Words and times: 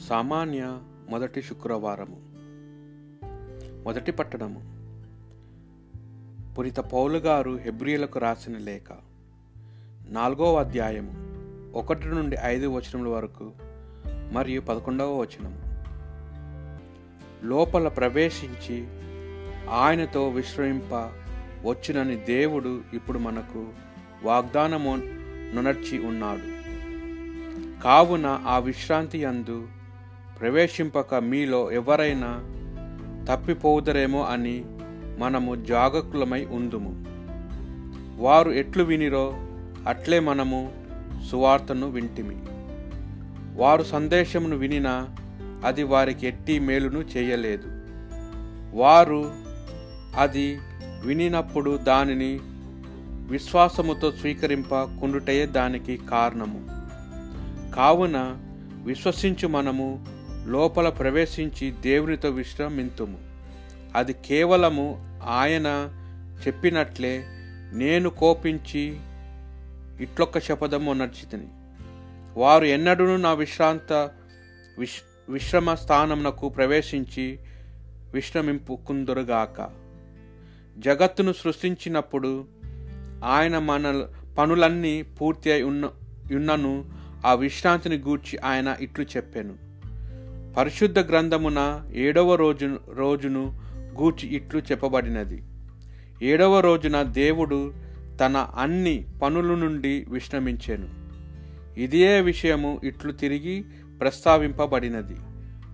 సామాన్య 0.00 0.78
మొదటి 1.08 1.42
శుక్రవారము. 1.42 2.16
మొదటి 3.84 4.12
పట్టణము. 4.12 4.82
పురిత 6.54 6.76
పౌలు 6.76 7.18
గారు 7.18 7.56
హెబ్రియలకు 7.56 8.18
రాసిన 8.18 8.58
లేఖ. 8.58 8.92
నాలుగవ 10.08 10.54
అధ్యాయము 10.54 11.12
ఒకటి 11.78 12.08
నుండి 12.08 12.36
ఐదు 12.44 12.66
వచనముల 12.66 13.08
వరకు 13.08 13.52
మరియు 14.32 14.60
పదకొండవ 14.60 15.20
వచనము. 15.20 15.84
లోపల 17.46 17.88
ప్రవేశించి 17.88 18.86
ఆయనతో 19.70 20.28
విశ్రమింప 20.28 20.94
వచ్చునని 21.64 22.16
దేవుడు 22.16 22.82
ఇప్పుడు 22.92 23.18
మనకు 23.18 23.66
వాగ్దానము 24.22 24.96
నునర్చి 25.54 26.06
ఉన్నాడు. 26.06 26.62
కావున 27.82 28.26
ఆ 28.26 28.58
విశ్రాంతి 28.58 29.24
అందు 29.24 29.68
ప్రవేశింపక 30.42 31.14
మీలో 31.14 31.72
ఎవరైనా 31.72 32.40
తప్పిపోవుదరేమో 33.30 34.24
అని 34.24 34.64
మనము 35.18 35.54
జాగకులమై 35.54 36.44
ఉందుము. 36.44 37.04
వారు 38.22 38.50
ఎట్లు 38.50 38.84
వినిరో 38.84 39.32
అట్లే 39.88 40.20
మనము 40.20 40.72
సువార్తను 41.30 41.90
వింటిమి. 41.90 42.36
వారు 43.56 43.82
సందేశమును 43.82 44.56
వినినా 44.56 45.08
అది 45.64 45.82
వారికి 45.82 46.26
ఎట్టి 46.26 46.58
మేలును 46.58 46.98
చేయలేదు. 46.98 47.68
వారు 48.76 49.32
అది 50.18 50.58
వినినప్పుడు 51.04 51.76
దానిని 51.76 52.40
విశ్వాసముతో 53.32 54.12
స్వీకరింప 54.12 54.74
కుండుటయే 54.74 55.46
దానికి 55.46 55.96
కారణము. 55.96 56.66
కావున 57.74 58.36
విశ్వసించు 58.84 59.48
మనము 59.48 60.11
లోపల 60.46 60.88
ప్రవేశించి 60.88 61.70
దేవునితో 61.70 62.30
విశ్రమింతుము. 62.30 63.18
అది 63.94 64.12
కేవలము 64.12 65.18
ఆయన 65.28 65.88
చెప్పినట్లే 66.46 67.24
నేను 67.72 68.10
కోపించి 68.10 69.00
ఇట్లొక్క 70.00 70.38
శపథము 70.38 70.92
నడిచితిని. 70.92 71.46
వారు 72.40 72.64
ఎన్నడూ 72.64 73.16
నా 73.16 73.32
విశ్రాంత 73.32 74.10
విశ్ 74.78 75.02
విశ్రమ 75.28 75.74
స్థానమునకు 75.74 76.48
ప్రవేశించి 76.48 77.38
విశ్రమింపుకుందురుగాక. 78.14 79.70
జగత్తును 80.78 81.32
సృష్టించినప్పుడు 81.32 82.44
ఆయన 83.24 83.58
మన 83.58 84.08
పనులన్నీ 84.38 85.02
పూర్తి 85.02 85.52
అయి 85.52 85.62
ఉన్న 85.62 85.90
ఉన్నను 86.32 86.90
ఆ 87.26 87.34
విశ్రాంతిని 87.34 87.96
గూర్చి 87.96 88.38
ఆయన 88.38 88.76
ఇట్లు 88.80 89.04
చెప్పాను. 89.04 89.71
పరిశుద్ధ 90.56 90.98
గ్రంథమున 90.98 91.88
ఏడవ 91.94 92.34
రోజు 92.34 92.78
రోజును 92.94 93.60
గూర్చి 94.00 94.28
ఇట్లు 94.28 94.60
చెప్పబడినది. 94.60 95.42
ఏడవ 96.22 96.60
రోజున 96.60 97.02
దేవుడు 97.02 97.74
తన 98.20 98.36
అన్ని 98.36 99.06
పనుల 99.22 99.54
నుండి 99.54 100.06
విశ్రమించాను. 100.08 100.88
ఇదే 101.80 102.20
విషయము 102.20 102.80
ఇట్లు 102.84 103.12
తిరిగి 103.12 103.64
ప్రస్తావింపబడినది. 104.00 105.16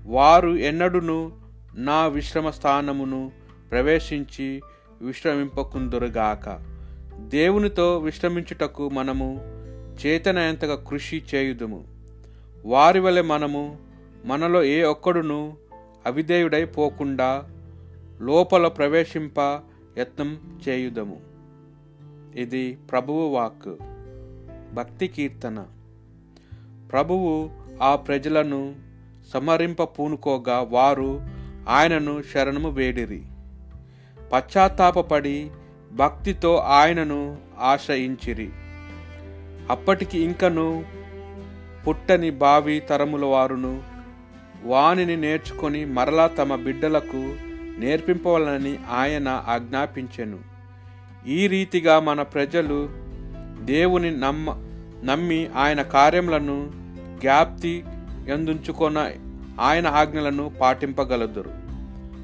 వారు 0.04 0.48
ఎన్నడును 0.48 1.32
నా 1.74 2.06
విశ్రమ 2.06 2.50
స్థానమును 2.50 3.32
ప్రవేశించి 3.70 4.60
విశ్రమింపకుందురుగాక. 5.02 6.58
దేవునితో 7.18 7.98
విశ్రమించుటకు 7.98 8.88
మనము 8.88 9.40
చేతనయంతగా 10.06 10.74
కృషి 10.74 11.22
చేయుదుము. 11.34 11.84
వారి 12.66 13.00
వలె 13.00 13.22
మనము 13.22 13.87
మనలో 14.24 14.64
ఏ 14.64 14.82
ఒక్కడును 14.82 15.56
అవిధేయుడై 16.06 16.64
పోకుండా 16.64 17.44
లోపల 18.20 18.68
ప్రవేశింప 18.68 19.40
యత్నం 19.98 20.60
చేయుదము. 20.68 21.20
ఇది 22.36 22.78
ప్రభువు 22.90 23.28
వాక్ 23.28 23.76
భక్తి 24.74 25.08
కీర్తన. 25.08 25.66
ప్రభువు 26.92 27.50
ఆ 27.82 27.96
ప్రజలను 27.96 28.76
సమరింప 29.32 29.82
పూనుకోగా 29.82 30.60
వారు 30.60 31.20
ఆయనను 31.68 32.22
శరణము 32.22 32.70
వేడిరి. 32.70 33.22
పశ్చాత్తాపపడి 34.32 35.50
భక్తితో 35.92 36.56
ఆయనను 36.56 37.38
ఆశ్రయించిరి. 37.58 38.50
అప్పటికి 39.70 40.20
ఇంకను 40.20 40.84
పుట్టని 41.88 42.30
బావి 42.30 42.80
తరముల 42.80 43.24
వారును 43.24 43.87
వానిని 44.64 45.16
నేర్చుకొని 45.16 45.84
మరలా 45.84 46.26
తమ 46.26 46.56
బిడ్డలకు 46.56 47.34
నేర్పింపవాలని 47.78 48.78
ఆయన 48.90 49.44
ఆజ్ఞాపించెను. 49.48 50.38
ఈ 51.26 51.46
రీతిగా 51.46 52.00
మన 52.00 52.22
ప్రజలు 52.22 52.88
దేవుని 53.64 54.20
నమ్మ 54.20 54.56
నమ్మి 55.04 55.48
ఆయన 55.56 55.82
కార్యములను 55.82 56.70
జ్ఞాప్తి 57.20 57.84
ఎందుంచుకొన 58.28 59.10
ఆయన 59.60 59.86
ఆజ్ఞలను 59.86 60.52
పాటింపగలదురు. 60.60 61.50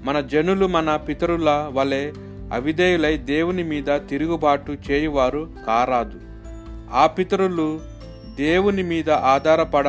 మన 0.04 0.20
జనులు 0.20 0.66
మన 0.66 0.96
పితరుల 0.96 1.70
వలె 1.72 2.12
అవిధేయులై 2.52 3.16
దేవుని 3.16 3.62
మీద 3.62 4.00
తిరుగుబాటు 4.08 4.76
చేయువారు 4.90 5.50
కారాదు. 5.66 6.20
ఆ 6.92 7.06
పితరులు 7.06 7.80
దేవుని 8.36 8.82
మీద 8.82 9.10
ఆధారపడ 9.10 9.88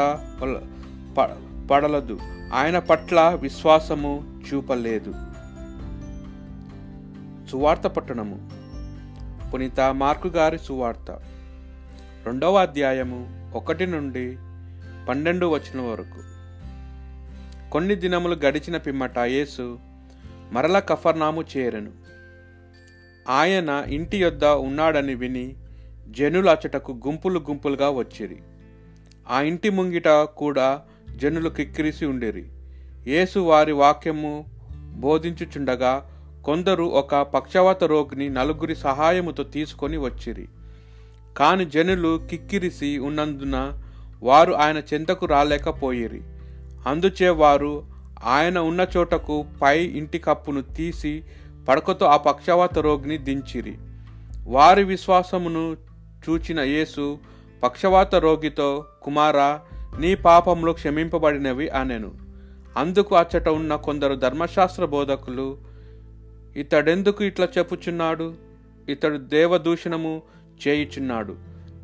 పడలదు. 1.72 2.20
ఆయన 2.54 2.80
పట్ల 2.80 3.38
విశ్వాసము 3.42 4.42
చూపలేదు. 4.54 5.14
సువార్త 7.50 7.82
పట్టణము. 7.82 8.50
పునీత 9.54 9.80
మార్కు 9.80 10.28
గారి 10.28 10.60
సువార్త. 10.60 11.12
రెండవ 12.26 12.58
అధ్యాయము 12.58 13.52
ఒకటి 13.56 13.86
నుండి 13.88 14.38
పన్నెండు 15.10 15.46
వచ్చిన 15.46 15.82
వరకు. 15.82 16.36
కొన్ని 17.72 17.96
దినములు 17.96 18.36
గడిచిన 18.36 18.78
పిమ్మట 18.78 19.18
యేసు 19.18 19.80
మరల 20.52 20.80
కఫర్నాము 20.80 21.44
చేరను. 21.58 21.92
ఆయన 23.30 23.84
ఇంటి 23.88 24.18
యొద్ద 24.18 24.46
ఉన్నాడని 24.46 25.16
విని 25.16 25.56
జనులు 26.10 26.50
అచ్చటకు 26.50 26.92
గుంపులు 27.08 27.40
గుంపులుగా 27.40 27.90
వచ్చిరి. 27.90 28.38
ఆ 29.30 29.42
ఇంటి 29.42 29.70
ముంగిట 29.70 30.08
కూడా 30.08 30.82
జనులు 31.16 31.50
కిక్కిరిసి 31.50 32.06
ఉండేరి. 32.06 32.46
యేసు 33.08 33.40
వారి 33.40 33.72
వాక్యము 33.72 34.46
బోధించుచుండగా 34.96 36.12
కొందరు 36.46 36.84
ఒక 36.84 37.16
పక్షవాత 37.16 37.84
రోగిని 37.84 38.30
నలుగురి 38.30 38.76
సహాయముతో 38.76 39.44
తీసుకొని 39.44 39.98
వచ్చిరి. 39.98 40.48
కాని 41.38 41.66
జనులు 41.66 42.28
కిక్కిరిసి 42.30 42.98
ఉన్నందున 42.98 43.82
వారు 44.24 44.54
ఆయన 44.54 44.78
చెంతకు 44.78 45.26
రాలేకపోయిరి. 45.26 46.22
అందుచే 46.88 47.30
వారు 47.30 47.84
ఆయన 48.24 48.60
ఉన్న 48.60 48.88
చోటకు 48.98 49.46
పై 49.62 49.84
ఇంటి 49.84 50.20
కప్పును 50.20 50.62
తీసి 50.62 51.24
పడకతో 51.68 52.06
ఆ 52.06 52.18
పక్షవాత 52.18 52.78
రోగిని 52.80 53.18
దించిరి. 53.18 53.78
వారి 54.44 54.84
విశ్వాసమును 54.84 55.78
చూచిన 56.30 56.60
యేసు 56.60 57.18
పక్షవాత 57.64 58.16
రోగితో 58.16 58.86
కుమారా 59.02 59.62
నీ 60.00 60.16
పాపంలో 60.16 60.74
క్షమింపబడినవి 60.74 61.70
అనెను. 61.70 62.12
అందుకు 62.78 63.16
అచ్చట 63.16 63.50
ఉన్న 63.50 63.76
కొందరు 63.76 64.16
ధర్మశాస్త్ర 64.16 64.86
బోధకులు 64.86 65.58
ఇతడెందుకు 66.58 67.24
ఇట్లా 67.24 67.48
చెప్పుచున్నాడు? 67.58 68.36
ఇతడు 68.90 69.18
దేవదూషణము 69.18 70.22
చేయుచున్నాడు. 70.68 71.36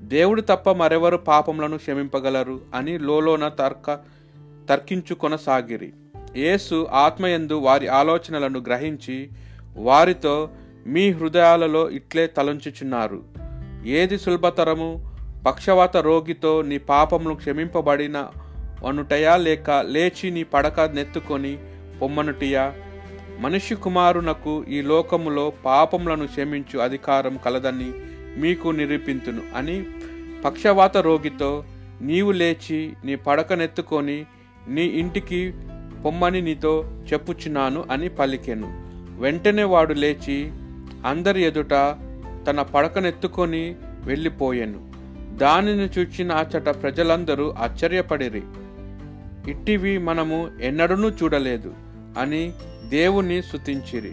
దేవుడు 0.01 0.41
తప్ప 0.41 0.71
మరెవరు 0.71 1.17
పాపములను 1.17 1.77
క్షమింపగలరు? 1.77 2.61
అని 2.75 2.99
లోలోన 2.99 3.47
తర్క 3.47 3.99
తర్కించుకొనసాగిరి. 4.69 5.93
యేసు 6.35 6.87
ఆత్మయందు 6.91 7.53
వారి 7.53 7.87
ఆలోచనలను 7.87 8.59
గ్రహించి 8.59 9.29
వారితో 9.77 10.49
మీ 10.87 11.11
హృదయాలలో 11.11 11.89
ఇట్లే 11.89 12.27
తలంచుచున్నారు. 12.27 13.23
ఏది 13.85 14.19
సులభతరము? 14.19 15.10
పక్షవాత 15.45 15.97
రోగితో 15.97 16.61
నీ 16.61 16.77
పాపములు 16.77 17.33
క్షమింపబడిన 17.33 18.27
అనుటయా 18.87 19.37
లేక 19.37 19.71
లేచి 19.71 20.31
నీ 20.31 20.43
పడక 20.43 20.79
నెత్తుకొని 20.79 21.57
పొమ్మనుటియా? 22.01 22.73
మనిషి 23.39 23.75
కుమారునకు 23.75 24.63
ఈ 24.63 24.81
లోకములో 24.81 25.53
పాపములను 25.65 26.27
క్షమించు 26.27 26.79
అధికారం 26.79 27.39
కలదని 27.45 27.91
మీకు 28.37 28.69
నిరూపింతును. 28.69 29.41
అని 29.55 29.85
పక్షవాత 30.45 30.97
రోగితో 30.97 31.63
నీవు 32.01 32.31
లేచి 32.31 32.93
నీ 33.05 33.15
పడకనెత్తుకొని 33.15 34.25
నీ 34.67 34.85
ఇంటికి 34.85 35.53
పొమ్మని 36.05 36.41
నీతో 36.41 37.01
చెప్పుచున్నాను 37.13 37.85
అని 37.91 38.09
పలికెను. 38.09 38.67
వెంటనే 39.21 39.63
వాడు 39.63 39.93
లేచి 39.93 40.51
అందరి 41.05 41.43
ఎదుట 41.43 41.73
తన 42.47 42.61
పడకనెత్తుకొని 42.61 43.75
వెళ్ళిపోయాను. 44.05 44.90
దానిని 45.37 45.89
చూచిన 45.99 46.31
అచ్చట 46.31 46.69
ప్రజలందరూ 46.69 47.51
ఆశ్చర్యపడిరి. 47.51 48.41
ఇట్టివి 49.47 49.97
మనము 49.97 50.49
ఎన్నడూ 50.61 51.09
చూడలేదు 51.09 51.73
అని 52.17 52.53
దేవుని 52.89 53.43
స్తుతించిరి. 53.43 54.11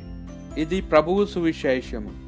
ఇది 0.61 0.81
ప్రభువు 0.81 1.27
సువిశేషము. 1.27 2.28